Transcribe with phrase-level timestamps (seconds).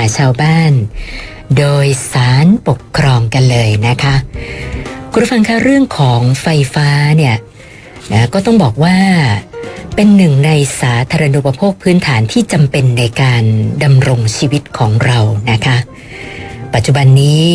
[0.00, 0.72] าชาวบ้าน
[1.58, 4.14] โดยสารปกครองกันเลยนะคะ
[5.12, 7.36] คุณฟังคะเรื่องของไฟฟ้าเนี่ย
[8.12, 8.96] นะก็ต้องบอกว่า
[9.94, 10.50] เป็นหนึ่งใน
[10.80, 13.42] สาธารณูปโภคพื้นฐานที่จำเป็นในการ
[13.84, 15.18] ดำรงชีวิตของเรา
[15.50, 15.76] นะคะ
[16.74, 17.46] ปัจจุบันนี้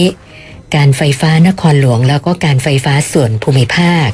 [0.76, 4.10] การไฟฟ้านครหลวงแล้วก็การไฟฟ้าส่วนภูมิภาค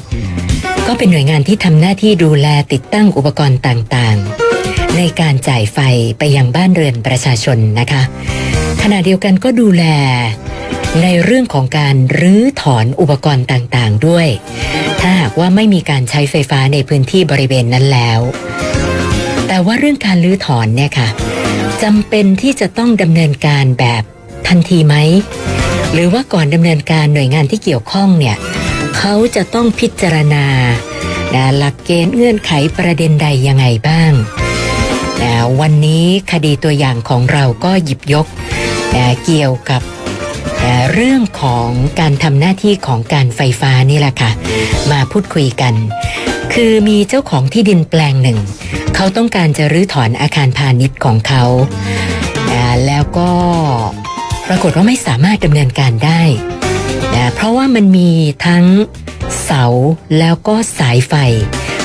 [0.88, 4.61] ก็เป็นหน่วยงานที่ทำหน้าที่ดูแลติดตั้งอุปกรณ์ต่างๆ
[4.98, 5.78] ในการจ่ายไฟ
[6.20, 8.02] ไปยังบ้านเรือนประชาชนนะคะ
[8.82, 9.84] ขณะเดียวกันก็ดูแล
[11.02, 14.28] ในเรื่องของการรื้อถอนอุปกรณ์ต่างๆด้วย
[15.02, 18.20] ถ้าหากว่าไม่มีการใช้ไฟฟ้าในพื้นที่บริเวณนั้นแล้ว
[19.48, 21.08] แต่ว่าเรื่องการรื้อถอนเนี่ยค่ะ
[21.84, 24.04] จำเป็นที่จะต้องดำเนินการแบบ
[24.48, 24.96] ทันทีไหม
[25.94, 28.36] หรือว่าก่อนดำเนินการหน่วยงานที่เกี่ยวข้องเนี่ย
[28.98, 30.46] เขาจะต้องพิจารณา
[31.58, 34.12] หลักเกณฑ์เงื่อนไขประเด็นใดยังไงบ้าง
[35.24, 38.28] นะวันนี้คดีตัวอย่างของเราก็หยิบยก
[38.96, 39.82] นะเกี่ยวกับ
[40.64, 41.68] นะเรื่องของ
[42.00, 44.32] การทำหน้าที่ของการไฟฟ้านี่แหละค่ะ
[44.92, 45.74] มาพูดคุยกัน
[46.54, 48.38] คือมีเจ้าของที่ดินแปลงหนึ่ง
[48.96, 51.44] เขาต้องการจะรื้อถอนอาคารพาณิชย์ของเขา
[52.52, 53.32] นะแล้วก็
[54.48, 56.22] ปรากฏว่าไม่สามารถดำเนินการได้
[57.16, 58.10] นะเพราะว่ามันมี
[58.46, 58.66] ทั้ง
[59.44, 59.66] เสา
[60.20, 61.14] แล้วก็สายไฟ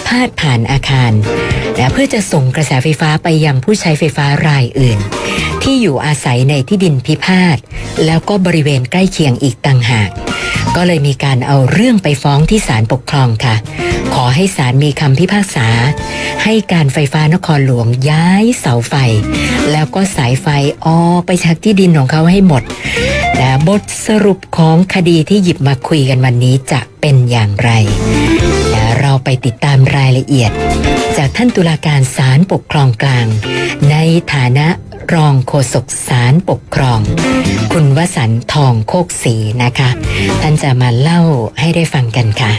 [0.07, 1.13] พาดผ่านอาคาร
[1.79, 4.99] นะเพื่อจะส่งกระแสไฟฟ้าไปยังผู้ใช้ไฟฟ้ารายอื่น
[5.63, 7.57] ที่อยู่อาศัยในที่ดินพิพาท
[8.05, 10.11] แล้วก็บริเวณใกล้เคียงอีกต่างหาก
[10.77, 13.57] ก็เลยมีการเอาเรื่องไปฟ้องที่ศาลปกครองค่ะ
[14.15, 15.69] ขอให้ศาลมีคำพิพากษา
[16.45, 18.95] ให้การไฟฟ้านครหลวงย้ายเสาไฟ
[19.73, 20.47] แล้วก็สายไฟ
[20.87, 22.63] ออกไปจากที่ดินของเขาให้หมด
[23.41, 27.71] นะบทสรุปของคดีที่หยิบมาคุยกันวันนี้จะเป็นอย่างไร
[29.01, 30.51] เราไปติดตามรายละเอียด
[31.17, 33.27] จากท่านตุลาการศาลปกครองกลาง
[33.91, 33.97] ใน
[34.35, 34.67] ฐานะ
[35.15, 37.01] รองโฆษกศาลปกครอง
[37.73, 39.91] คุณวสันทองโคกศรีนะคะ
[40.43, 41.23] ท่านจะมาเล่า
[41.61, 42.53] ให้ได้ฟังกันค่ะ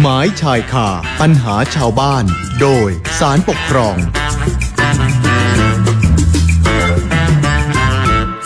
[0.00, 0.88] หมายชายคา
[1.20, 2.24] ปัญหาชาวบ้าน
[2.60, 2.88] โดย
[3.18, 3.96] สารปกครอง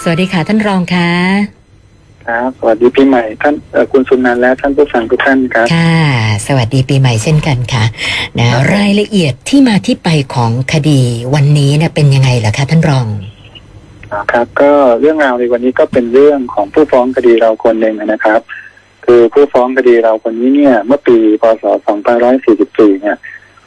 [0.02, 1.10] สวัสดีค่ะท่านรองค่ะ
[2.26, 6.00] ครับสวัสดีปีใหม่ท่านเอ่อคุณสุนันท์และท่านผู้ฟังทุกท่านครับค่ะ
[6.46, 7.84] สวัสดีปีใหม่เช่นกันค่ะ
[8.38, 11.00] นะครับผมรายละเอียดที่มาที่ไปของคดี
[11.34, 13.06] วันนี้เนี่ยเป็นยังไงล่ะคะท่านรอง
[14.12, 18.40] อ่าครับ ก็เรื่องราวในวันนี้ก็เป็นเรื่องของผู้ฟ้องคดีเราคนหนึ่งนะครับ
[19.04, 21.64] คือผู้ฟ้องคดีเราคนนี้เนี่ย เมื่อปีพศ
[22.32, 23.16] 2544 เนี่ย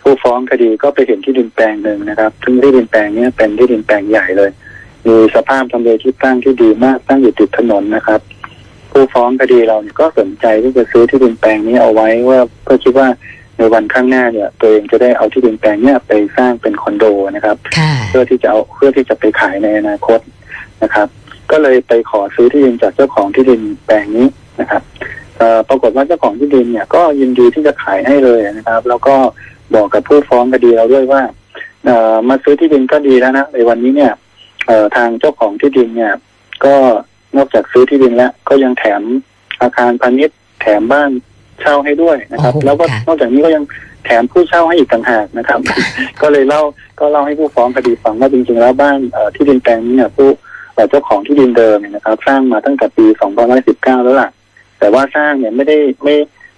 [0.02, 4.52] ผู้ฟ้องคดีก็ไปเห็นที่ดินแปลงหนึ่งนะครับ ซึ่งที่ดินแปลงเนี้เป็นที่ดินแปลงใหญ่เลย
[5.08, 8.22] มีสภาพทำเลที่ตั้งที่ดีมากตั้งอยู่ติดถนนนะครับ
[8.92, 13.08] ผู้ฟ้องคดีเราเนี่ยก็สนใจที่จะซื้อที่ดินแปลงนี้เอาไว้ว่าเพื่อคิดว่า
[13.58, 17.06] ในวันข้างหน้าเนี่ยตัวเองจะได้เอาที่ดินแปลงเนี้ยไปสร้างเป็นคอนโด
[17.36, 20.20] นะครับค่ะเพื่อที่จะเอาเพื่อที่จะไปขายในอนาคต
[20.84, 21.08] นะครับ
[21.52, 24.28] ก็เลยไปขอซื้อที่ดินจากเจ้าของที่ดินแปลงนี้
[24.60, 25.27] นะครับเอ่อ
[25.70, 29.16] ปรากฏว่าเจ้าของที่ดินเนี่ยก็ยินดีที่จะขายให้เลยนะครับ แล้วก็
[29.76, 31.22] บอกกับผู้ฟ้องคดีเราด้วยว่า
[31.86, 34.14] เอ่อมาซื้อที่ดินก็ดีแล้วนะในวันนี้เนี่ย
[34.68, 36.14] เอ่อทางเจ้าของที่ดินเนี่ย
[36.66, 36.76] ก็
[37.38, 39.02] นอกจากซื้อที่ดินแล้ว ก็ยังแถม
[39.62, 41.10] อาคารพาณิชย์แถมบ้าน
[41.62, 43.64] เช่าให้ด้วยนะครับโอ้โหแล้วก็ค่ะนอกจากนี้ก็ยัง
[44.06, 45.60] แถมผู้เช่าให้อีกต่างหากนะครับ
[46.22, 46.62] ก็เลยเล่า
[47.00, 50.30] ก็เล่าให้ผู้ฟ้องคดีฟังว่าจริงๆแล้วบ้านเอ่อที่ดินแปลงนี้เนี่ยผู้
[50.74, 53.06] เอ่อเจ้าของที่ดินเดิมเนี่ยนะครับ สร้างมาตั้งแต่ปี
[53.56, 54.30] 2519 แล้วล่ะ
[54.80, 56.16] แต่ว่าสร้างเนี่ยไม่ได้ไม่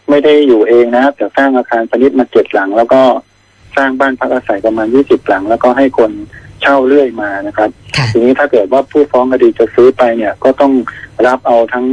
[0.09, 3.01] ไม่ได้อยู่เองนะครับแต่สร้างอาคารพาณิชย์มาเจ็ดหลัง แล้วก็
[3.77, 6.11] สร้างบ้านพักอาศัยประมาณ20หลัง แล้วก็ให้คน
[6.61, 10.73] เช่าเรื่อยมานะครับค่ะทีนี้ถ้าเกิดว่าผู้ฟ้องคดีจะซื้อไปเนี่ย ก็ต้อง
[11.27, 11.85] รับเอาทั้ง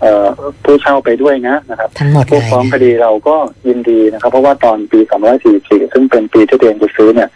[0.00, 0.26] เอ่อ
[0.64, 3.36] ผู้เช่าไปด้วยนะนะครับทั้งหมดเลผู้ยฟ้องคนะดีเราก็
[3.68, 5.00] ยินดีนะครับ เพราะว่าตอนปี
[5.46, 7.28] 2544 ซึ่งเป็นปีที่เดนจะซื้อเนี่ย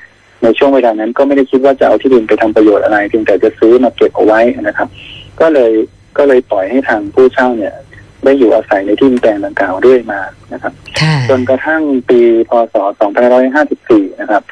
[0.43, 4.89] ในช่วงเวลานั้นก็ไม่ได้คิดว่าจะเอาที่ดินไปทำประโยชน์อะไรเพียงแต่จะซื้อมาเก็บเอาไว้นะครับ
[5.41, 5.73] ก็เลย
[6.19, 7.75] ก็เลยปล่อยให้ทางผู้เช่าเนี่ย
[8.25, 10.21] ได้อยู่อาศัยในที่ดินแปลงดังกล่าวเรื่อยมา
[10.53, 12.75] นะครับค่ะจนกระทั่งปีพศ
[13.49, 14.43] 2554 นะครับ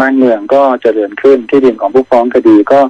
[0.00, 2.80] บ้านเมืองก็เจริญขึ้นที่ดินของผู้ฟ้องคดีก็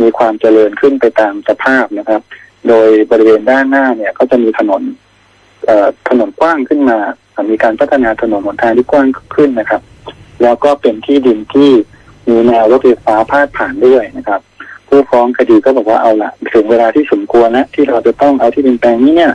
[0.00, 2.22] มีความเจริญขึ้นไปตามสภาพนะครับ
[2.68, 4.82] โดยบริเวณด้านหน้าเนี่ยก็จะมีถนน
[5.66, 6.98] เอ่อถนนกว้างขึ้นมา
[7.50, 9.82] มีการพัฒนาถนนหนทางที่กว้างขึ้นนะครับ
[10.42, 11.70] แล้วก็เป็นที่ดินที่
[12.28, 14.40] มีแนวรถไฟฟ้าพาดผ่านด้วยนะครับ
[14.88, 19.32] ผู้ฟ้องคดีก็บอกว่าเอาละถึงเวลาที่สมควรแล้วที่เราจะต้องเอาที่ดินแปลงนี้เนี่ย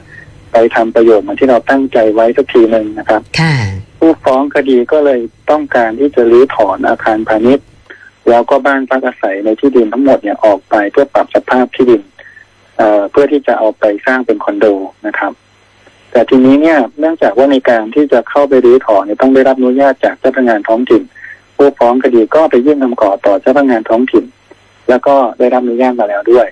[0.54, 3.56] ไปไปทำประโยชน์เหมือนที่เราตั้งใจไว้สักทีหนึ่งนะครับค่ะ
[4.00, 5.20] ผู้ฟ้องคดีก็เลย
[5.52, 7.68] ต้องการที่จะรื้อถอนอาคารพาณิชย์
[8.30, 12.02] แล้วก็บ้านพักอาศัยในที่ดินทั้งหมดเนี่ยออกไปเพื่อปรับสภาพที่ดิน
[12.78, 14.66] เอ่อเพื่อที่จะเอาไปสร้างเป็นคอนโด
[15.08, 15.32] นะครับ
[16.12, 21.02] แต่ทีนี้เนี่ยเนื่องจากว่าในการที่จะเข้าไปรื้อถอนเนี่ยต้องได้รับอนุญาตจากเจ้าพนักงานท้องถิ่น
[21.56, 24.26] ผู้ฟ้องคดีก็ไปยื่นคำขอต่อเจ้าพนักงานท้องถิ่น
[24.90, 26.48] แล้วก็ได้รับอนุญาตมาแล้วด้วย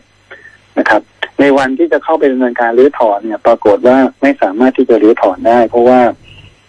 [0.80, 1.02] นะครับ
[1.42, 6.00] ในวันที่จะเข้าไปดำเนินการรื้อถอนเนี่ย ปรากฏว่าไม่สามารถที่จะรื้อถอนได้ เพราะว่า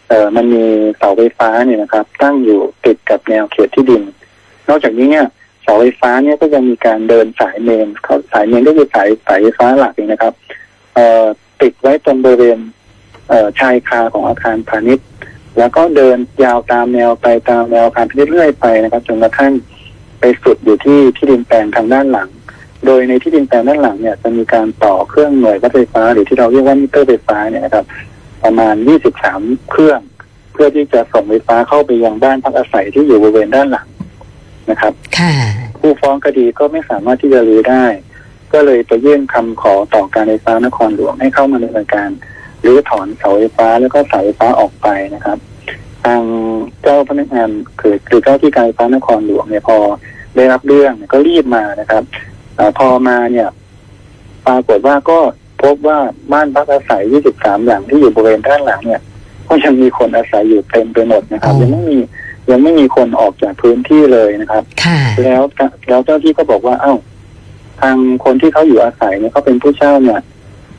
[0.09, 0.65] เอ่อมันมี
[0.97, 4.03] เสาไฟฟ้าเนี่ยนะครับ ตั้งอยู่ติดกับแนวเขตที่ดิน
[4.69, 5.27] นอกจากนี้เนี่ย
[5.63, 10.35] เสาไฟฟ้าเนี่ยก็ยังมีการเดินสายเมนเขาสายเมนก็คือสายสายไฟฟ้าหลักเองนะครับ
[10.95, 11.25] เอ่อ
[11.63, 12.59] ติดไว้ตรงบริเวณ
[13.29, 15.07] เอ่อชายคาของอาคารพาณิชย์
[15.59, 19.53] แล้วก็เดินยาวตามแนวไปตามแนวอาคารพาณิชย์เรื่อยไปนะครับจนกระทั่ง
[20.21, 22.29] ไปสุดอยู่ที่ที่ดินแปลงทางด้านหลัง
[22.87, 27.85] โดยในที่ดินแปลงด้านหลังเนี่ยจะมีการต่อเครื่องหน่วยวัดไฟฟ้า หรือที่เราเรียกว่ามิเตอร์ไฟฟ้าเนี่ยนะครับ
[28.45, 28.75] ประมาณ
[29.23, 30.01] 23 เครื่อง
[30.53, 33.89] เพื่อที่จะส่งไฟฟ้าเข้าไปยังบ้านพักอาศัยที่อยู่บริเวณด้านหลัง
[34.71, 35.35] นะครับค่ะ
[35.81, 37.85] ผู้ฟ้องคดีก็ไม่สามารถที่จะรื้อได้
[38.53, 42.11] ก็เลยไปยื่นคำขอต่อการไฟฟ้านครหลวงให้เข้ามาดำเนินการ
[42.65, 45.39] รื้อถอนเสาไฟฟ้าแล้วก็สายไฟฟ้าออกไปนะครับ
[46.05, 46.23] ทาง
[46.83, 47.49] เจ้าพนักงาน
[47.81, 49.77] คือคือเจ้าที่การไฟฟ้านครหลวงเนี่ยพอ
[50.37, 52.03] ได้รับเรื่องเนี่ยก็รีบมานะครับ
[52.59, 53.49] อาพอมาเนี่ย
[54.47, 55.19] ปรากฏว่าก็
[55.63, 55.99] พบว่า
[56.33, 57.03] บ้านพักอาศัย
[57.35, 59.03] 23 หลังที่อยู่บริเวณด้านหลังเนี่ย
[59.49, 61.99] ก็ยังมีคนอาศัยอยู่เต็มไปหมดนะครับอ๋อยังไม่มี
[62.51, 65.43] ยังไม่มีคนออกจากพื้นที่เลยนะครับค่ะแล้ว
[65.89, 66.95] แล้วเจ้าที่ก็บอกว่า เอ้า
[67.81, 70.21] ทางคนที่เขาอยู่อาศัยเนี่ยเขาเป็นผู้เช่าเนี่ย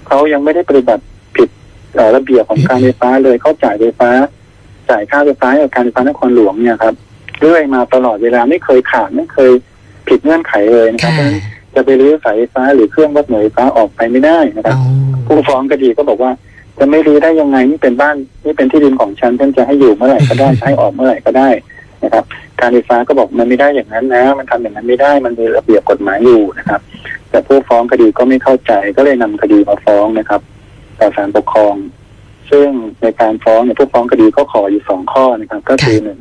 [0.07, 1.03] เขายังไม่ได้ปฏิบัติ
[1.35, 1.49] ผิด
[1.95, 4.09] เอ่อระเบียบของการไฟฟ้าเลยเขาจ่ายไฟฟ้า
[4.89, 6.95] จ่ายค่าไฟฟ้าให้กับการไฟฟ้านครหลวงเนี่ยครับ
[7.41, 9.51] เรื่อยมาตลอดเวลาไม่เคยขาดไม่เคย
[10.07, 11.13] ผิดเงื่อนไขเลยนะครับ
[11.73, 14.87] ค่ะเพราะฉะนั้นจะไปรื้อสายไฟฟ้าหรือเครื่องวัดหน่วยไฟฟ้าออกไปไม่ได้นะครับอ๋อ
[15.27, 16.31] ผู้ฟ้องคดีก็บอกว่า
[16.79, 18.15] จะไม่รื้อได้ยังไงนี่เป็นบ้าน
[18.45, 21.49] นี่เป็นที่ดินของฉันฉันจะให้อยู่เมื่อไหร่ก็ได้จะให้ออกเมื่อไหร่ก็ได้
[22.03, 22.23] นะครับ
[22.59, 26.81] การไฟฟ้าก็บอกมันไม่ได้อย่างนั้นนะ มันทำอย่างนั้นไม่ได้มันมีระเบียบกฎหมายอยู่นะครับ
[27.29, 30.41] แต่ผู้ฟ้องคดีก็ไม่เข้าใจก็เลยนำคดีมาฟ้องนะครับ
[30.99, 31.75] ต่อศาลปกครอง
[32.51, 32.67] ซึ่ง
[33.01, 36.19] ในการฟ้องเนี่ยผู้ฟ้องคดีก็ขออยู่สองข้อนะครับ ก็คือหนึ่ง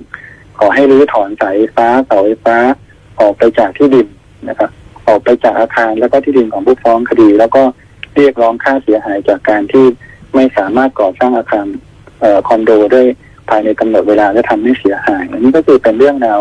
[0.58, 2.56] ขอให้รื้อถอนสายไฟฟ้าเสาไฟฟ้า
[3.20, 4.06] ออกไปจากที่ดิน
[4.48, 4.70] นะครับ
[5.12, 7.62] ออกไปจากอาคารแล้วก็ที่ดินของผู้ฟ้องคดี แล้วก็
[8.16, 9.86] เรียกร้องค่าเสียหายจากการที่
[10.34, 11.66] ไม่สามารถก่อสร้างอาคาร
[12.20, 13.02] เอ่อคอนโดได้
[13.48, 16.40] ภายในกำหนดเวลาและทำให้เสียหายอันนี้ก็คือเป็นเรื่องราว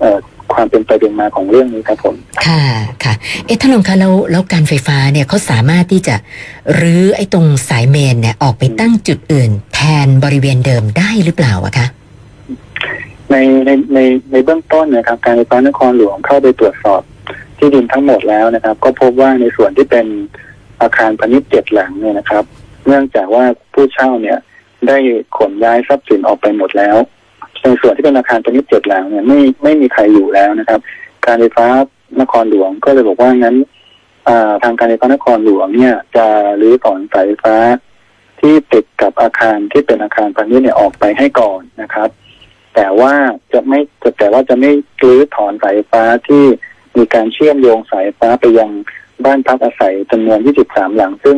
[0.00, 0.18] เอ่อ
[0.54, 2.14] ความเป็นไปเป็นมาของเรื่องนี้ครับผม
[2.46, 2.62] ค่ะ
[3.04, 3.14] ค่ะ
[3.44, 6.14] เอ๊ะท่านรองคะแล้วแล้วการไฟฟ้าเนี่ยเขาสามารถที่จะ
[6.80, 11.86] รื้อไอ้ตรงสายเมนเนี่ยออกไปตั้งจุดอื่น แทนบริเวณเดิมได้หรือเปล่าอะคะ
[13.30, 13.36] ใน
[13.66, 13.98] ในใน
[14.32, 17.02] ในเบื้องต้นนะครับ การไฟฟ้านครหลวงเข้าไปตรวจสอบ
[17.58, 20.06] ที่ดินทั้งหมดแล้วนะครับ ก็พบว่าในส่วนที่เป็น
[20.80, 22.44] อาคารพาณิชย์เจ็ดหลังเนี่ยนะครับ
[22.86, 24.38] เนื่องจากว่าผู้เช่าเนี่ย
[24.88, 24.98] ได้
[25.36, 26.96] ขนย้ายทรัพย์สินออกไปหมดแล้ว
[27.62, 30.80] ในส่วนที่เป็นอาคารพาณิชย์เจ็ดหลังเนี่ยไม่ไม่มีใครอยู่แล้วนะครับ
[31.26, 31.66] การไฟฟ้า
[32.20, 33.56] นครหลวงก็เลยบอกว่างั้น
[34.62, 36.26] ทางการไฟฟ้านครหลวงเนี่ย จะ
[36.60, 37.56] รื้อถอนสายไฟฟ้า
[38.40, 42.08] ที่ติดกับอาคารที่เป็นอาคารพาณิชย์เนี่ยออกไปให้ก่อนนะครับ
[42.74, 43.14] แต่ว่า
[43.52, 43.80] จะไม่
[44.18, 44.70] แต่ว่าจะไม่
[45.02, 46.44] รื้อถอนสายไฟฟ้าที่
[46.96, 48.70] มีการเชื่อมโยงสายฟ้าไปยัง
[49.24, 50.38] บ้านพักอาศัยจำนวน
[50.68, 51.36] 23 หลัง ซึ่ง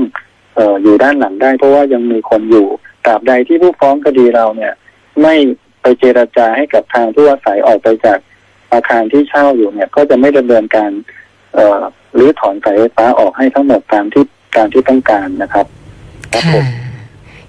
[0.58, 2.66] ออยู่ด้านหลังได้เพราะว่ายังมีคนอยู่
[3.06, 4.72] ตราบใดที่ผู้ฟ้องคดีเราเนี่ย
[5.22, 5.34] ไม่
[5.82, 8.19] ไปเจราจาให้กับทางผู้อาศัยออกไปจาก
[8.72, 10.91] อาคารที่เช่าอยู่เนี่ย ก็จะไม่ดำเนินการ
[11.55, 11.82] เอ่อ
[12.19, 14.24] รื้อถอนสายไฟฟ้าออกให้ทั้งหมดตามที่
[14.56, 15.67] ตามที่ต้องการนะครับ
[16.34, 16.55] ค่ะ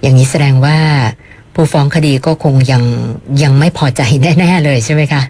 [0.02, 0.78] อย่างนี้แสดงว่า
[1.56, 2.84] ผู้ฟ้องคดีก็คงยัง
[3.44, 4.02] ยังไม่พอใจ
[4.40, 5.22] แน่ ๆ เลยใช่ไหมคะ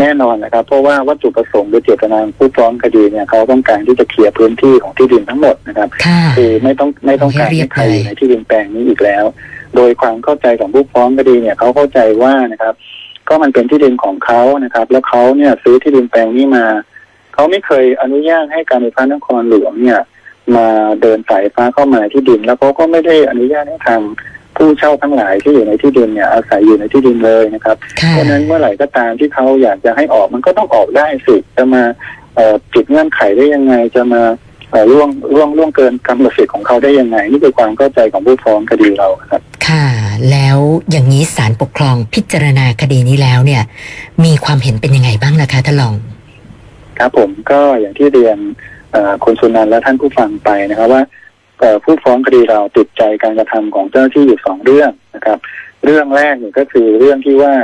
[0.00, 9.24] แน่นอนนะครับ เพราะว่าวัตถุประสงค์หรือเจตนาของผู้ฟ้องคดีเนี่ยเขาต้องการที่จะเคลียร์พื้นที่ของที่ดินทั้งหมดนะครับค่ะคือไม่ต้องไม่ต้องการให้เรียให้บใครอยู่เลยในที่ดินแปลงนี้อีกแล้ว
[9.76, 12.74] โดยความเข้าใจของผู้ฟ้องคดีเนี่ยเขาเข้าใจว่านะครับ
[13.28, 16.64] ก็มันเป็นที่ดินของเขานะครับ แล้วเขาเนี่ยซื้อที่ดินแปลงนี้มา
[17.34, 20.00] เขาไม่เคยอนุญาตให้การไฟฟ้านครหลวงเนี่ย
[20.56, 20.66] มา
[21.02, 24.00] เดินสายฟ้าเข้ามาที่ดิน แล้วเขาก็ไม่ได้อนุญาตให้ทาง
[24.60, 31.82] ผู้เช่าทั้งหลายที่อยู่ในที่ดินเนี่ยอาศัยอยู่ในที่ดินเลยนะครับค่ะเพราะฉะนั้นเมื่อไหร่ก็ตามที่เขาอยากจะให้ออกมันก็ต้องออกได้สิจะมา
[32.36, 34.22] เอ่อปิดเงื่อนไขได้ยังไงจะมา
[34.70, 39.86] เอ่อล่วงล่วงล่วงเกินกำหนดสิทธิ์ของเขาได้ยังไง นี่คือความเข้าใจของผู้ฟ้องคดีเราครับ ค่ะ
[40.30, 40.58] แล้ว
[40.90, 43.62] อย่างนี้ศาลปกครองพิจารณาคดีนี้แล้วเนี่ย
[44.24, 45.94] มีความเห็นเป็นยังไงบ้างล่ะคะท่านรอง
[46.98, 48.38] ครับผมก็อย่างที่เรียน
[48.92, 51.19] เอ่อคุณสุนันท์และท่านผู้ฟังไปนะครับว่าเอ่อ
[51.84, 55.38] ผู้ฟ้องคดีเราติดใจการกระทำของเจ้าหน้าที่อยู่สองเรื่องนะครับ
[55.84, 57.54] เรื่องแรกเนี่ยก็คือเรื่องที่ว่า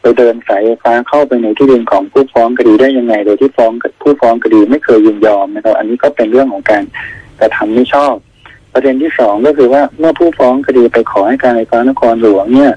[0.00, 3.72] ไปเดินสายไฟฟ้าเข้าไปในที่ดินของผู้ฟ้องคดีได้ยังไง โดยที่ฟ้อง
[4.02, 6.82] ผู้ฟ้องคดีไม่เคยยินยอมนะครับ อันนี้ก็เป็นเรื่องของการ
[7.40, 8.14] กระทำไม่ชอบ
[8.72, 12.72] ประเด็นที่สองก็คือว่าเมื่อผู้ฟ้องคดีไปขอให้การไฟฟ้านครหลวงเนี่ย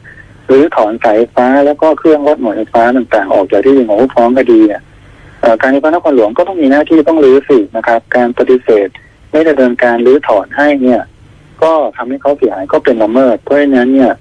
[0.47, 4.81] หรือถอนสายฟ้าแล้วก็เครื่องวัดหน่วยไฟฟ้าต่างๆ ออกจากที่ดินของผู้ฟ้องคดีเนี่ย
[5.41, 8.88] เอ่อการไฟฟ้านครหลวงก็ต้องมีหน้าที่ต้องรื้อสินะครับ การปฏิเสธ
[9.31, 11.01] ไม่ดำเนินการรื้อถอนให้เนี่ย
[11.63, 14.12] ก็ทำให้เขาเสียหายก็เป็นละเมิด เพราะฉะนั้นเนี่ย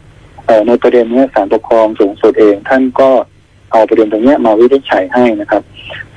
[0.66, 3.10] ในประเด็นนี้ศาลปกครองสูงสุดเอง ท่านก็
[3.72, 5.62] เอาประเด็นตรงนี้มาวินิจฉัยให้นะครับ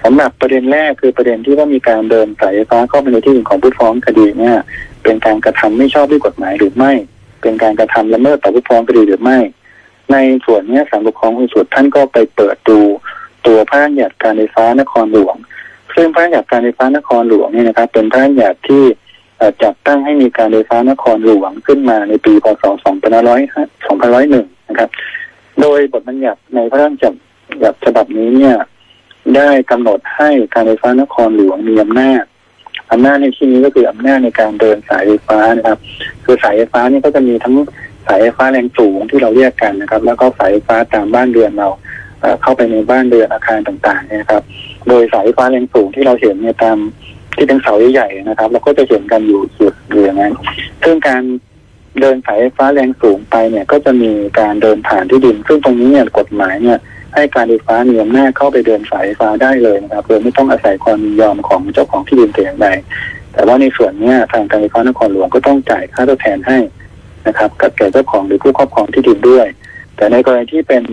[0.04, 4.58] สำหรับประเด็นแรกคือประเด็นที่ว่ามีการเดินสายไฟฟ้าเข้าไปในที่ดินของผู้ฟ้องคดีเนี่ย
[5.04, 6.92] เป็นการกระทำไม่ชอบด้วยกฎหมายหรือไม่
[7.42, 9.38] เป็นการกระทำละเมิดต่อผู้ฟ้องคดีหรือไม่
[10.12, 12.80] ในส่วนนี้ศาลปกครองสูงสุดท่านก็ไปเปิดดู
[13.48, 15.36] ตัวพระราชบัญญัติการไฟฟ้านครหลวง
[15.96, 18.84] ซึ่งพระราชบัญญัติการไฟฟ้านครหลวงเนี่ยนะครับ เป็นพระราชบัญญัติที่
[19.64, 22.64] จัดตั้งให้มีการไฟฟ้านครหลวงขึ้นมาในปีพศ
[23.42, 24.90] 2501 นะครับ
[25.62, 27.04] โดยบทบัญญัติในพระราช
[27.50, 28.58] บัญญัติฉบับนี้เนี่ย
[29.36, 32.24] ได้กำหนดให้การไฟฟ้านครหลวงมีอำนาจ
[32.92, 35.78] อำนาจในที่นี้ก็คืออำนาจในการเดินสายไฟฟ้านะครับ
[36.26, 37.56] คือสายไฟฟ้านี่ก็จะมีทั้ง
[38.08, 41.70] สายไฟฟ้าแรงสูงที่เราเรียกกันนะครับ แล้วก็สายไฟฟ้าตามบ้านเรือนเรา
[42.42, 44.44] เข้าไปในบ้านเรือนอาคารต่างๆนะครับ
[44.88, 46.78] โดยสายไฟฟ้าแรงสูงที่เราเห็นเนี่ยตาม
[47.36, 50.34] ที่เป็นเสาใหญ่ๆนะครับเราก็จะเห็นกันอยู่สุดอยู่อย่างนั้น
[50.84, 51.22] ซึ่งการ
[52.00, 56.80] เดินสายไฟฟ้าแรงสูงไปเนี่ย ก็จะมีการเดินผ่านที่ดิน ซึ่งตรงนี้เนี่ยกฎหมายเนี่ย
[57.16, 62.68] ให้การไฟฟ้ามีอำนาจเข้าไปเดินสายไฟฟ้าได้เลยนะครับโดยไม่ต้องอาศัยความยินยอมของเจ้าของที่ดินแต่อย่างใด
[63.34, 66.58] แต่ว่าในส่วนเนี้ยทางการไฟฟ้านครหลวงก็ต้องจ่ายค่าทดแทนให้
[67.28, 69.48] นะครับ กับแก่เจ้าของหรือผู้ครอบครองที่ดินด้วย
[69.96, 70.84] แต่ในกรณีที่เป็น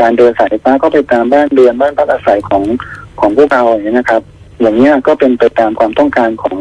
[0.00, 2.62] การเดินสายไฟฟ้าก็ไปตามบ้านเรือนบ้านพักอาศัยของ
[3.20, 4.22] ของพวกเราอย่างนี้ยนะครับ
[4.60, 6.58] อย่างเนี้ยก็เป็นไปตามความต้องการของ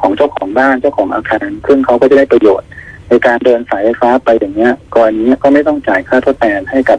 [0.00, 2.68] ของเจ้าของบ้านเจ้าของอาคารซึ่งเขาก็จะได้ประโยชน์
[3.08, 6.98] ในการเดินสายไฟฟ้าไปอย่างเนี้ยกรณีเนี้ยก็ไม่ต้องจ่ายค่าทดแทนให้กับ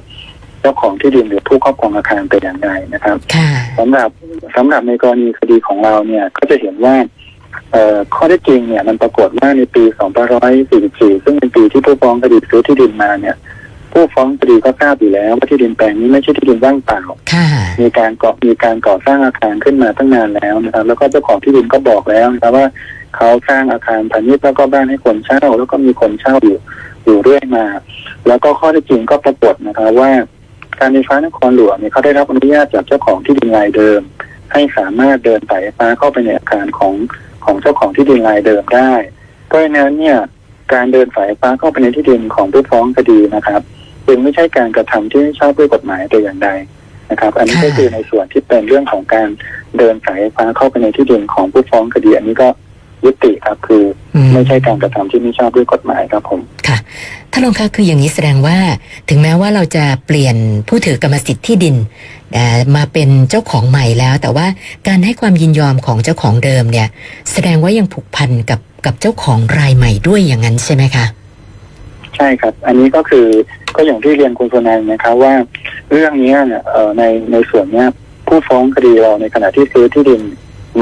[0.62, 4.10] เจ้าของที่ดินหรือผู้ครอบครองอาคารแต่อย่างใดนะครับค่ะสำหรับ
[4.56, 6.96] สำหรับในกรณีคดีของเราเนี่ยก็จะเห็นว่า
[7.72, 9.84] เอ่อข้อเท็จจริงเนี่ยมันปรากฏว่าในปี
[10.54, 13.36] 2544 ซึ่งเป็นปีที่ผู้ฟ้องคดีซื้อที่ดินมาเนี่ย
[13.98, 17.02] ผู้ฟ้องคดีก็ทราบอยู่แล้วว่าที่ดินแปลงนี้ไม่ใช่ที่ดินว่างเปล่า
[17.34, 17.48] ค่ะ
[17.82, 22.66] มีการก่อมีการก่อสร้างอาคารขึ้นมาตั้งนานแล้วนะครับ แล้วก็เจ้าของที่ดินก็บอกแล้วนะครับว่า
[23.16, 26.58] เขาสร้างอาคารพาณิชย์แล้วก็บ้านให้คนเช่า แล้วก็มีคนเช่าอยู่
[27.06, 27.66] อยู่เรื่อยมา
[28.28, 30.12] แล้วก็ข้อเท็จจริงก็ปรากฏนะครับว่า
[30.80, 34.02] การไฟฟ้านครหลวงเนี่ยเขาได้รับอนุญาตจากเจ้าของที่ดินรายเดิม
[34.54, 36.94] ให้สามารถเดินสายไฟฟ้าเข้าไปในอาคารของ
[37.46, 38.94] ของเจ้าของที่ดินรายเดิมได้
[39.48, 40.18] เพราะฉะนั้นเนี่ย
[40.74, 43.62] การเดินสายไฟฟ้าเข้าไปในที่ดินของผู้ฟ้องคดีนะครับ
[44.08, 46.50] จึงไม่ใช่การกระทำที่ไม่ชอบด้วยกฎหมายแต่อย่างใด
[47.12, 49.30] นะครับ อันนี้ก็คือในส่วนที่เป็นเรื่องของการ
[49.78, 52.48] เดินสายไฟฟ้าเข้าไปในที่ดินของผู้ฟ้องคดีอันนี้ก็
[53.06, 53.84] ยุติครับคือ
[54.34, 56.78] ไม่ใช่การกระทำที่ไม่ชอบด้วยกฎหมายครับผมค่ะ
[57.32, 58.58] ท่านรองคะคืออย่างนี้แสดงว่า
[59.10, 60.36] ถึงแม้ว่าเราจะเปลี่ยน
[60.68, 61.76] ผู้ถือกรรมสิทธิ์ที่ดิน
[62.76, 64.48] มาเป็นเจ้าของใหม่แล้ว แต่ว่า
[64.88, 66.88] การให้ความยินยอมของเจ้าของเดิมเนี่ย
[67.32, 71.06] แสดงว่ายังผูกพันกับกับเจ้าของรายใหม่ด้วยอย่างนั้นใช่ไหมคะ
[72.16, 73.28] ใช่ครับ อันนี้ก็คือ
[73.76, 75.34] ก็อย่างที่เรียนคุณสุนันท์นะครับว่า
[75.92, 77.88] เรื่องเนี้ยเนี่ยเอ่อในในส่วนเนี้ย
[78.28, 80.22] ผู้ฟ้องคดีเราในขณะที่ซื้อที่ดิน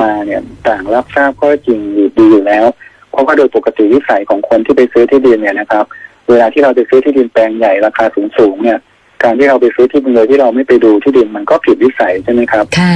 [0.02, 2.66] มาเนี่ยต่างรับทราบข้อจริงอยู่ดีอยู่แล้ว
[3.12, 5.86] เพราะว่าโดยปกติวิสัยของคนที่ไปซื้อที่ดินเนี่ยนะครับ
[6.30, 8.80] เวลาที่เราไปซื้อที่ดินแปลงใหญ่ราคาสูงสูงๆเนี่ย
[9.24, 12.94] การที่เราไปซื้อที่ดินโดยที่เราไม่ไปดูที่ดินมันก็ผิดวิสัยใช่ไหมครับค่ะ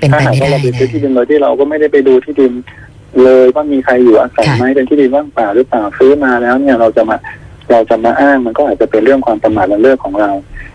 [0.00, 2.52] เป็นถ้าไปหากไม่ว่าได้เราไปนะซื้อที่ดินโดยที่เราก็ไม่ได้ไปดูที่ดิน
[3.22, 7.16] เลยว่ามีใครอยู่อาศัยค่ะไหมเป็นที่ดินว่างเปล่าหรือเปล่าซื้อมาแล้วเนี่ยเราจะมา
[7.70, 10.30] เราจะมาอ้างมันก็อาจจะเป็นเรื่องความประมาทและเลิกของเรา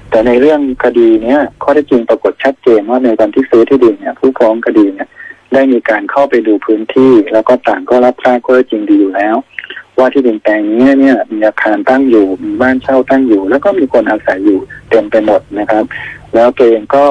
[0.09, 5.07] แต่ในเรื่องคดีเนี้ยข้อเท็จจริงปรากฏชัดเจนว่าในวันที่ซื้อที่ดินเนี่ยผู้ฟ้องคดีเนี่ย
[5.53, 9.35] ได้มีการเข้าไปดูพื้นที่ แล้วก็ต่างก็รับทราบข้อเท็จจริงดีอยู่แล้ว
[9.97, 14.59] ว่าที่ดินแปลงนี้เนี่ยมีอาคารตั้งอยู่มีบ้านเช่าตั้งอยู่ แล้วก็มีคนอาศัยอยู่
[14.89, 15.83] เต็มไปหมดนะครับ
[16.35, 17.05] แล้วตัวเองก็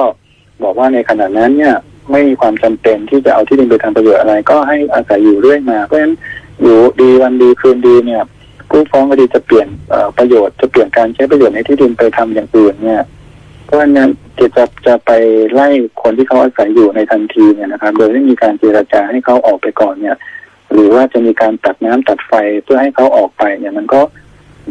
[0.63, 1.75] บอกว่าในขณะนั้นเนี่ย
[2.11, 6.15] ไม่มีความจำเป็นที่จะเอาที่ดินไปทำประโยชน์อะไร ก็ให้อาศัยอยู่เรื่อยมาเพราะฉะนั้น
[6.61, 8.21] อยู่ดีวันดีคืนดีเนี่ย
[8.73, 13.01] ผู้ฟ้องคดีจะเปลี่ยนเอ่อประโยชน์จะเปลี่ยนการใช้ประโยชน์ในที่ดินไปทำอย่างอื่นเนี่ย
[13.65, 15.11] เพราะฉะนั้นจะจะจะไป
[15.53, 15.67] ไล่
[16.01, 20.17] คนที่เขาอาศัยอยู่ในทันทีเนี่ยนะครับ โดยไม่มีการเจรจาให้เขาออกไปก่อนเนี่ย
[20.73, 24.01] หรือว่าจะมีการตัดน้ำตัดไฟเพื่อให้เขาออกไปเนี่ยมันก็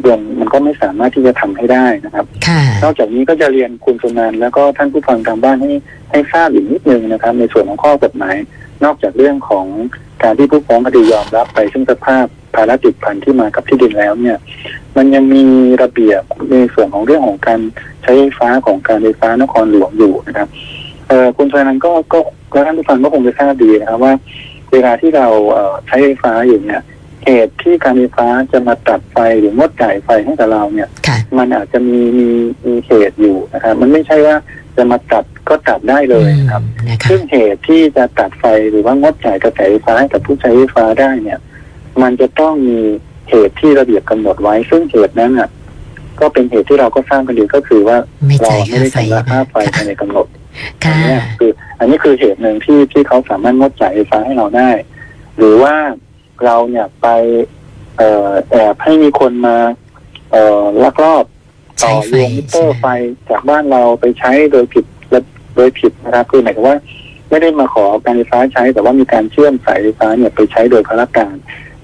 [0.09, 5.73] ยังมันก็ไม่สามารถที่จะทำให้ได้นะครับค่ะนอกจากนี้ก็จะเรียนคุณสุนันท์แล้วก็ท่านผู้ฟังทางบ้านให้
[6.11, 8.37] ให้ทราบอีกนิดนึงนะครับ ในส่วนของข้อกฎหมาย
[8.85, 9.67] นอกจากเรื่องของ
[10.23, 14.37] การที่ผู้ฟ้องคดียอมรับไปซึ่งสภาพภาระติดพันที่มากับที่ดินแล้วเนี่ย
[14.97, 15.45] มันยังมี
[15.83, 17.61] ระเบียบในส่วนของเรื่องของการ
[18.03, 20.49] ใช้ไฟฟ้าของการไฟฟ้านครหลวงอยู่นะครับ
[21.09, 22.19] เอ่อคุณสุนันท์ก็ก็
[22.53, 24.13] ก็ท่านผู้ฟังก็คงจะทราบดีนะครับว่า
[24.73, 26.83] เวลาที่เราเอ่อใช้ไฟฟ้าอยู่เนี่ย
[27.27, 32.29] เหตุที่การไฟฟ้าจะมาตัดไฟหรืองดจ่ายไฟให้กับเราเนี่ยค่ะมันอาจจะมีมี
[32.67, 34.37] มีเหตุอยู่นะครับมันไม่ใช่ว่า
[34.77, 41.39] จะมาตัดก็ตัดได้เลยนะครับอืมนะคะซึ่งเหตุที่จะตัดไฟหรือว่างดจ่ายกระแสไฟฟ้าให้กับผู้ใช้ไฟฟ้าได้เนี่ย
[42.03, 42.79] มันจะต้องมี
[43.31, 45.49] เหตุที่ระเบียบกำหนดไว้ ซึ่งเหตุนั้นอะ
[46.21, 50.27] ก็เป็นเหตุที่เราก็ทราบกันดีก็คือว่าไม่เราจ่ายไม่ค่าได้ไฟชำระค่าไฟค่ะภายในกำหนด
[50.83, 54.71] อันค่ะเนี้ยคืออันนี้คือเหตุหนึ่งที่ที่เขาสามารถงดจ่ายไฟฟ้าให้เราได้
[55.37, 55.75] หรือว่า
[56.45, 57.09] เราเนี่ยไป
[57.99, 59.57] เอ่อแอบให้มีคนมา
[60.33, 61.25] เอ่อลักลอบ
[61.85, 62.87] ต่ใช้อไฟโยงมิเตอร์ใช่ไฟ
[63.31, 65.21] จากบ้านเราไปใช้โดยผิดและ
[65.57, 66.77] โดยผิดนะครับคือหมายถึงว่า
[67.31, 71.35] ไม่ได้มาขอการไฟฟ้าใช้ แต่ว่ามีการเชื่อมสายไฟฟ้าเนี่ยไปใช้โดยพลการ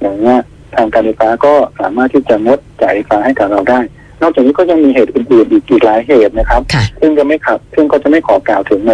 [0.00, 0.40] อย่างเงี้ย
[0.74, 3.80] ทางการไฟฟ้าก็สามารถที่จะงดจ่ายไฟฟ้าให้กับเราได้
[4.22, 8.92] นอกจากนี้ก็ยังมีเหตุอื่นๆอีกอีกหลายเหตุนะครับค่ะซึ่งจะไม่ขับ ซึ่งก็จะไม่ขอกล่าวถึงใน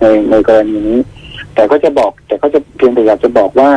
[0.00, 0.98] ในในกรณีนี้
[1.54, 3.70] แต่ก็จะบอก แต่ก็จะเพียงแต่อยากจะบอกว่า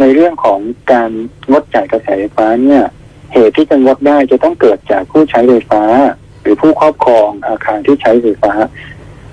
[0.00, 0.58] ในเรื่องของ
[0.92, 1.10] การ
[1.50, 2.82] งดจ่ายกระแสไฟฟ้าเนี่ย
[3.32, 5.82] เหตุที่จะงดได้จะต้องเกิดจากผู้ใช้ไฟฟ้า
[6.42, 8.52] หรือผู้ครอบครองอาคารที่ใช้ไฟฟ้า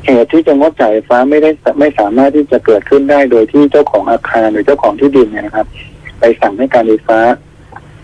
[0.06, 5.68] เหตุที่จะงดจ่ายไฟฟ้าไม่ได้ไม่สามารถที่จะเกิดขึ้นได้โดยที่เจ้าของอาคารหรือเจ้าของที่ดินเนี่ยนะครับ
[6.20, 7.20] ไปสั่งให้การไฟฟ้า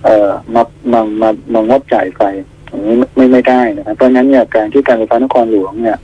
[0.03, 2.21] เอ่อมามามามางดจ่ายไฟ
[2.69, 5.97] อย่างนี้ไม่ไม่ได้นะครับ เพราะฉะนั้นเนี่ยการที่การไฟฟ้านครหลวงเนี่ย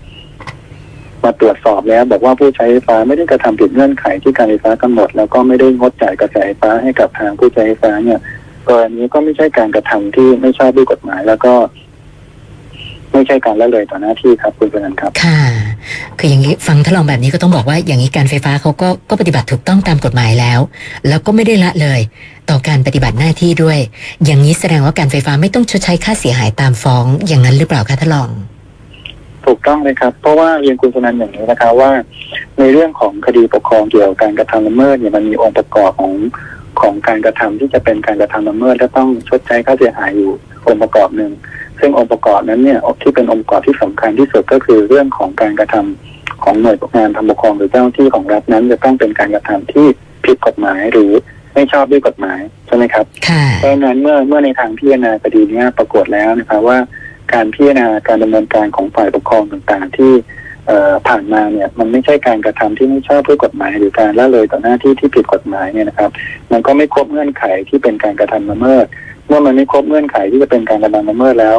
[1.24, 8.20] มาตรวจสอบแล้ว บอกว่าผู้ใช้ไฟฟ้าไม่ได้กระทำผิดเงื่อนไขที่การไฟฟ้ากำหนด แล้วก็ไม่ได้งดจ่ายกระแสไฟฟ้าให้กับทางผู้ใช้ไฟฟ้าเนี่ย
[8.70, 11.54] กรณีก็ไม่ใช่การกระทำที่ไม่ชอบด้วยกฎหมาย แล้วก็
[13.12, 15.42] ไม่ใช่การละเลยต่อหน้าที่ครับคุณปนันท์ครับ ค่ะ
[16.20, 20.60] คืออย่างนี้ฟังท่านรองแบบนี้ก็ต้องบอกว่าอย่างนี้การไฟฟ้าเขาก็ก็ปฏิบัติถูกต้องตามกฎหมายแล้ว
[21.08, 22.00] แล้วก็ไม่ได้ละเลย
[22.50, 23.80] ต่อการปฏิบัติหน้าที่ด้วย
[24.26, 28.30] อย่างนี้แสดงว่าการไฟฟ้าไม่ต้องชดใช้ค่าเสียหายตามฟ้องอย่างนั้นหรือเปล่าคะท่านรอง
[29.46, 31.90] ถูกต้องเลยครับ เพราะว่าเรียนคุณสนันอย่างนี้นะคะว่า
[32.60, 36.14] ในเรื่องของคดีปกครองเกี่ยวกับการกระทำละเมิดเนี่ยมันมีองค์ประกอบของ
[36.82, 40.32] ของการกระทำที่จะเป็นการกระทำละเมิดและต้องชดใช้ค่าเสียหายอยู่
[40.68, 41.32] องค์ประกอบหนึ่ง
[41.80, 49.88] ซึ่งองค์ประกอบนั้นเนี่ยที่เป็นองค์ประกอบที่สำคัญที่สุดก็คือเรื่องของการกระทำของหน่วยงานทำปกครองหรือเจ้าหน้าที่ของรัฐนั้น จะต้องเป็นการกระทำที่
[50.26, 51.12] ผิดกฎหมายหรือ
[51.54, 56.78] ไม่ชอบด้วยกฎหมายใช่ไหมครับค่ะเพราะฉะนั้นเมื่อเมื่อในทางพิจารณาคดีเนี้ยปรากฏแล้วนะครับว่า
[57.34, 60.24] การพิจารณาการดำเนินการของฝ่ายปกครองต่างๆ ที่เอ่อ
[61.08, 66.10] ผ่านมาเนี่ยมันไม่ใช่การกระทำที่ไม่ชอบด้วยกฎหมาย หรือการละเลยต่อหน้าที่ที่ผิดกฎหมายเนี่ยนะครับ
[66.52, 68.86] มันก็ไม่ครบเงื่อนไขที่เป็นการกระทำละเมิด
[69.28, 71.58] เมื่อมันไม่ครบเงื่อนไขที่จะเป็นการกระทำละเมิดแล้ว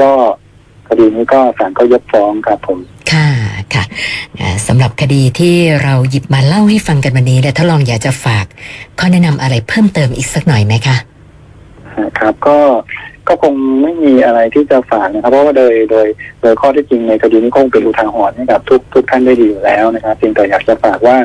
[0.00, 0.10] ก็
[0.88, 2.78] คดีนี้ก็ศาลก็ยกฟ้องครับผม
[3.12, 3.28] ค่ะ
[3.74, 3.84] ค่ะ
[4.40, 8.46] อ่าสำหรับคดีที่เราหยิบมาเล่าให้ฟังกันวันนี้เนี่ยถ้าลองอยากจะฝาก
[8.98, 10.96] ข้อแนะนำอะไรเพิ่มเติมอีกสักหน่อยไหมคะ
[12.00, 12.58] นะครับก็
[13.28, 16.06] ก็คงไม่มีอะไรที่จะฝากนะครับ เพราะว่าโดยโดย
[16.42, 21.16] โดยข้อที่จริงในคดีนี้คงเป็นอุทาหรณ์ให้กับทุกทุกท่านได้ดีอยู่แล้วนะครับเพียงแต่อยากจะฝากว่า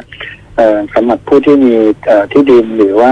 [0.95, 1.73] สำหรับผู้ที่มี
[2.31, 3.12] ที่ดินหรือว่า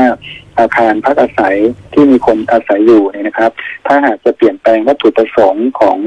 [0.59, 1.55] อาคารพักอาศัย
[1.93, 3.51] ที่มีคนอาศัยอยู่เนี่ยนะครับ
[3.87, 5.97] ถ้าหากจะเปลี่ยนแปลงวัตถุประสงค์ของ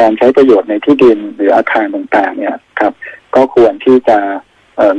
[0.00, 2.92] การใช้ประโยชน์ในที่ดินหรืออาคารต่างๆ เนี่ยครับ
[3.34, 4.18] ก็ควรที่จะ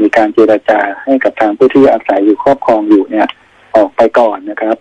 [0.02, 3.28] มีการเจรจาให้กับทางผู้ที่อาศัยอยู่ครอบครองอยู่เนี่ย
[3.76, 4.78] ออกไปก่อนนะครับ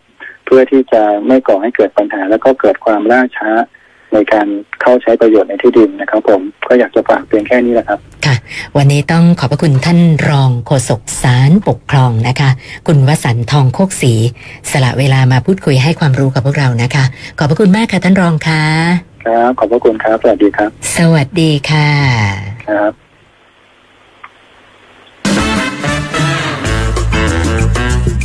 [0.50, 3.50] พื่อที่จะไม่ก่อให้เกิดปัญหา แล้วก็เกิดความล่าช้า
[4.12, 4.46] ในการ
[4.82, 8.36] เข้าใช้ประโยชน์ในที่ดินนะครับผมก็อยากจะฝากเพียงแค่นี้แหละครับ ค่ะ
[8.76, 12.50] วันนี้ต้องขอบพระคุณท่านรองโฆษกสารปกครองนะคะ
[12.86, 14.12] คุณวสันต์ทองโคกศรี
[14.70, 17.04] สละเวลามาพูดคุยให้ความรู้กับพวกเรานะคะ
[17.38, 18.62] ขอบพระคุณมากค่ะท่านรองค่ะ
[19.26, 21.88] ครับขอบพระคุณครับ สวัสดีครับ สวัสดีค่ะ
[22.68, 23.09] ครับ